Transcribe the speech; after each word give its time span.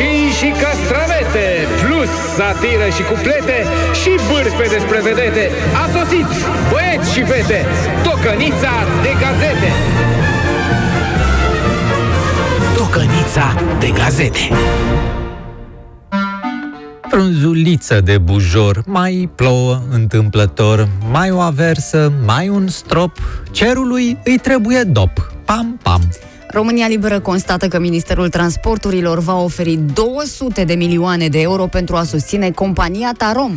roșii 0.00 0.30
și 0.38 0.48
castravete, 0.62 1.46
plus 1.82 2.10
satiră 2.36 2.88
și 2.96 3.02
cuplete 3.10 3.58
și 4.00 4.10
bârfe 4.28 4.66
despre 4.76 5.00
vedete. 5.08 5.44
A 5.82 5.84
sosit, 5.96 6.28
băieți 6.70 7.12
și 7.14 7.22
fete, 7.22 7.60
tocănița 8.02 8.74
de 9.02 9.12
gazete. 9.22 9.70
Tocănița 12.76 13.46
de 13.78 13.88
gazete 13.98 14.48
frunzuliță 17.10 18.00
de 18.00 18.18
bujor, 18.18 18.82
mai 18.86 19.30
plouă 19.34 19.82
întâmplător, 19.90 20.88
mai 21.10 21.30
o 21.30 21.38
aversă, 21.38 22.12
mai 22.24 22.48
un 22.48 22.68
strop, 22.68 23.18
cerului 23.50 24.18
îi 24.24 24.38
trebuie 24.38 24.82
dop. 24.82 25.32
Pam, 25.44 25.78
pam. 25.82 26.00
România 26.52 26.86
Liberă 26.86 27.20
constată 27.20 27.68
că 27.68 27.78
Ministerul 27.78 28.28
Transporturilor 28.28 29.18
va 29.18 29.34
oferi 29.34 29.76
200 29.76 30.64
de 30.64 30.74
milioane 30.74 31.28
de 31.28 31.40
euro 31.40 31.66
pentru 31.66 31.96
a 31.96 32.02
susține 32.02 32.50
compania 32.50 33.12
Tarom. 33.16 33.52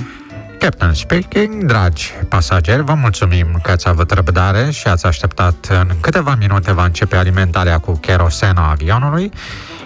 Captain 0.59 0.93
speaking, 0.93 1.63
dragi 1.63 2.11
pasageri, 2.29 2.83
vă 2.83 2.93
mulțumim 2.93 3.59
că 3.63 3.71
ați 3.71 3.87
avut 3.87 4.11
răbdare 4.11 4.71
și 4.71 4.87
ați 4.87 5.05
așteptat. 5.05 5.67
În 5.69 5.89
câteva 6.01 6.35
minute 6.39 6.73
va 6.73 6.83
începe 6.83 7.15
alimentarea 7.15 7.77
cu 7.77 7.91
kerosena 7.91 8.69
avionului 8.69 9.31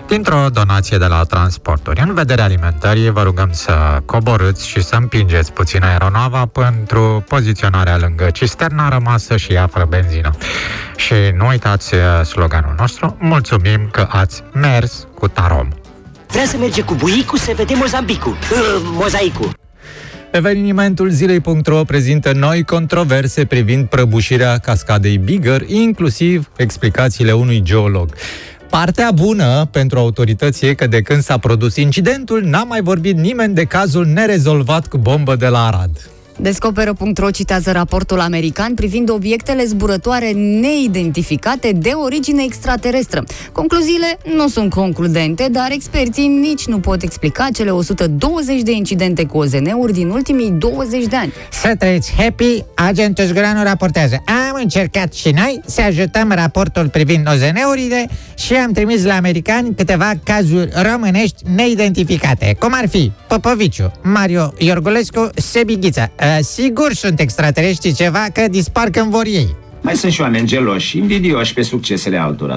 dintr-o 0.07 0.45
donație 0.53 0.97
de 0.97 1.05
la 1.05 1.23
transporturi. 1.23 2.01
În 2.01 2.13
vederea 2.13 2.43
alimentării, 2.43 3.09
vă 3.09 3.21
rugăm 3.21 3.49
să 3.51 3.73
coborâți 4.05 4.67
și 4.67 4.83
să 4.83 4.95
împingeți 4.95 5.53
puțin 5.53 5.83
aeronava 5.83 6.45
pentru 6.45 7.23
poziționarea 7.27 7.97
lângă 7.97 8.29
cisterna 8.29 8.89
rămasă 8.89 9.37
și 9.37 9.53
ea 9.53 9.67
fără 9.67 9.85
benzină. 9.85 10.31
Și 10.95 11.13
nu 11.37 11.47
uitați 11.47 11.93
uh, 11.93 12.25
sloganul 12.25 12.75
nostru, 12.79 13.17
mulțumim 13.19 13.89
că 13.91 14.07
ați 14.09 14.43
mers 14.53 15.07
cu 15.13 15.27
Tarom. 15.27 15.67
Vrea 16.27 16.45
să 16.45 16.57
merge 16.57 16.81
cu 16.81 16.93
buicul 16.93 17.37
să 17.37 17.51
vedem 17.55 17.77
Mozambicul, 17.77 18.31
uh, 18.31 18.81
mozaicul. 18.83 19.49
Evenimentul 20.31 21.09
zilei.ro 21.09 21.83
prezintă 21.83 22.31
noi 22.33 22.63
controverse 22.63 23.45
privind 23.45 23.85
prăbușirea 23.85 24.57
cascadei 24.57 25.17
Bigger, 25.17 25.61
inclusiv 25.69 26.49
explicațiile 26.55 27.31
unui 27.31 27.61
geolog. 27.61 28.09
Partea 28.69 29.11
bună 29.11 29.67
pentru 29.71 29.99
autorități 29.99 30.65
e 30.65 30.73
că 30.73 30.87
de 30.87 31.01
când 31.01 31.21
s-a 31.21 31.37
produs 31.37 31.75
incidentul, 31.75 32.43
n-a 32.43 32.63
mai 32.63 32.81
vorbit 32.81 33.17
nimeni 33.17 33.53
de 33.53 33.63
cazul 33.63 34.05
nerezolvat 34.05 34.87
cu 34.87 34.97
bombă 34.97 35.35
de 35.35 35.47
la 35.47 35.65
Arad. 35.65 36.09
Descoperă.ro 36.39 37.29
citează 37.31 37.71
raportul 37.71 38.19
american 38.19 38.73
privind 38.73 39.09
obiectele 39.09 39.65
zburătoare 39.65 40.31
neidentificate 40.31 41.71
de 41.71 41.89
origine 41.89 42.43
extraterestră. 42.43 43.23
Concluziile 43.51 44.17
nu 44.35 44.47
sunt 44.47 44.69
concludente, 44.69 45.47
dar 45.51 45.67
experții 45.71 46.27
nici 46.27 46.65
nu 46.65 46.79
pot 46.79 47.01
explica 47.01 47.47
cele 47.53 47.69
120 47.69 48.61
de 48.61 48.71
incidente 48.71 49.25
cu 49.25 49.37
OZN-uri 49.37 49.93
din 49.93 50.09
ultimii 50.09 50.49
20 50.49 51.05
de 51.05 51.15
ani. 51.15 51.33
Să 51.51 51.75
trăiți 51.79 52.13
happy, 52.17 52.63
agentul 52.75 53.25
Zguranu 53.25 53.63
raportează. 53.63 54.23
Am 54.25 54.59
încercat 54.61 55.13
și 55.13 55.29
noi 55.29 55.61
să 55.65 55.81
ajutăm 55.81 56.31
raportul 56.31 56.89
privind 56.89 57.27
OZN-urile 57.27 58.09
și 58.37 58.53
am 58.53 58.71
trimis 58.71 59.03
la 59.03 59.15
americani 59.15 59.75
câteva 59.75 60.11
cazuri 60.23 60.69
românești 60.91 61.43
neidentificate, 61.55 62.55
cum 62.59 62.71
ar 62.73 62.89
fi 62.89 63.11
Popoviciu, 63.27 63.91
Mario 64.03 64.53
Iorgulescu, 64.57 65.29
Sebighița, 65.35 66.11
sigur 66.39 66.93
sunt 66.93 67.19
extraterestri 67.19 67.93
ceva 67.93 68.25
că 68.33 68.47
dispar 68.49 68.89
când 68.89 69.11
vor 69.11 69.25
ei. 69.25 69.55
Mai 69.81 69.95
sunt 69.95 70.11
și 70.11 70.21
oameni 70.21 70.47
geloși, 70.47 70.97
invidioși 70.97 71.53
pe 71.53 71.61
succesele 71.61 72.17
altora. 72.17 72.55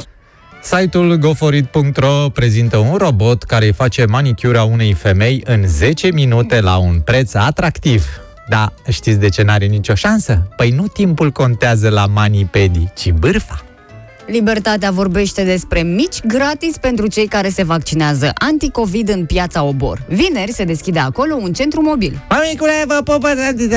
Site-ul 0.62 1.17
goforit.ro 1.17 2.28
prezintă 2.28 2.77
un 2.77 2.97
robot 2.97 3.42
care 3.42 3.65
îi 3.65 3.72
face 3.72 4.05
manicura 4.05 4.62
unei 4.62 4.92
femei 4.92 5.42
în 5.44 5.67
10 5.67 6.12
minute 6.12 6.61
la 6.61 6.77
un 6.77 7.00
preț 7.05 7.34
atractiv. 7.34 8.06
Da, 8.48 8.72
știți 8.88 9.19
de 9.19 9.28
ce 9.28 9.43
n-are 9.43 9.66
nicio 9.66 9.94
șansă? 9.94 10.49
Păi 10.56 10.71
nu 10.71 10.87
timpul 10.87 11.31
contează 11.31 11.88
la 11.88 12.06
manipedi, 12.06 12.88
ci 12.97 13.10
bârfa. 13.10 13.65
Libertatea 14.30 14.91
vorbește 14.91 15.44
despre 15.44 15.82
mici 15.82 16.20
gratis 16.26 16.76
pentru 16.76 17.06
cei 17.06 17.26
care 17.26 17.48
se 17.48 17.64
vaccinează 17.64 18.30
anticovid 18.34 19.08
în 19.08 19.24
piața 19.24 19.62
Obor. 19.62 20.02
Vineri 20.08 20.52
se 20.52 20.64
deschide 20.64 20.98
acolo 20.98 21.34
un 21.34 21.52
centru 21.52 21.82
mobil. 21.82 22.22
Mamicule, 22.28 22.84
vă 22.86 23.00
pupă 23.04 23.28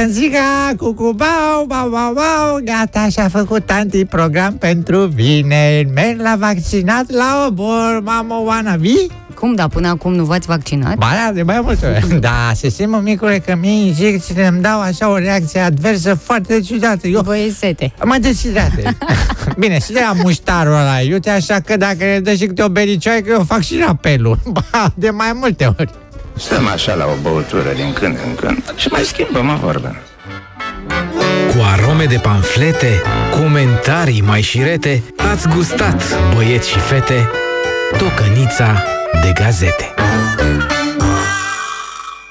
zica, 0.07 0.73
cu 0.77 0.93
cu 0.93 1.13
bau, 1.13 1.65
bau, 1.67 1.89
bau, 1.89 2.13
bau, 2.13 2.59
gata, 2.63 3.07
și-a 3.09 3.27
făcut 3.27 3.65
tanti 3.65 4.05
program 4.05 4.57
pentru 4.57 5.05
vineri. 5.05 5.89
Merg 5.93 6.21
la 6.21 6.35
vaccinat 6.39 7.11
la 7.11 7.45
Obor, 7.47 8.01
mamă, 8.03 8.41
wanna 8.45 8.75
be? 8.75 9.13
Cum, 9.43 9.55
dar 9.55 9.67
până 9.67 9.87
acum 9.87 10.13
nu 10.13 10.23
v-ați 10.23 10.47
vaccinat? 10.47 10.95
Ba 10.95 11.07
da, 11.25 11.31
de 11.33 11.43
mai 11.43 11.59
multe 11.63 11.85
ori. 11.85 12.19
Da, 12.19 12.51
se 12.55 12.69
simă, 12.69 13.01
micule, 13.03 13.39
că 13.39 13.55
mie 13.59 13.85
injecțiile 13.85 14.47
îmi 14.47 14.61
dau 14.61 14.81
așa 14.81 15.09
o 15.09 15.17
reacție 15.17 15.59
adversă 15.59 16.13
foarte 16.13 16.59
ciudată. 16.59 17.07
Eu... 17.07 17.21
Vă 17.21 17.37
e 17.37 17.49
sete. 17.49 17.93
Mă 18.03 18.17
deshidrate. 18.21 18.97
Bine, 19.57 19.79
și 19.79 19.91
de 19.91 19.99
la 19.99 20.21
muștarul 20.45 20.73
ăla, 20.73 20.99
iute 20.99 21.29
așa 21.29 21.59
că 21.59 21.77
dacă 21.77 22.03
ne 22.03 22.19
dă 22.19 22.33
și 22.33 22.45
câte 22.45 22.63
o 22.63 22.69
bericioaică, 22.69 23.31
eu 23.31 23.43
fac 23.43 23.61
și 23.61 23.83
rapelul. 23.85 24.39
Ba, 24.71 24.91
de 24.95 25.09
mai 25.09 25.31
multe 25.33 25.73
ori. 25.77 25.89
Stăm 26.37 26.67
așa 26.67 26.93
la 26.93 27.05
o 27.05 27.21
băutură 27.21 27.73
din 27.75 27.93
când 27.93 28.17
în 28.25 28.35
când 28.35 28.73
și 28.75 28.87
mai 28.87 29.01
schimbăm 29.01 29.49
o 29.49 29.65
vorbă. 29.65 29.95
Cu 31.47 31.57
arome 31.73 32.05
de 32.05 32.17
panflete, 32.17 33.01
comentarii 33.31 34.21
mai 34.21 34.41
șirete, 34.41 35.03
ați 35.31 35.47
gustat, 35.47 36.03
băieți 36.35 36.69
și 36.69 36.77
fete, 36.77 37.29
tocănița 37.97 38.83
de 39.21 39.31
gazete. 39.41 39.93